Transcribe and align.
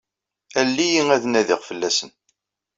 Alel-iyi 0.59 1.03
ad 1.15 1.23
nadiɣ 1.27 1.61
fell-asen. 1.69 2.11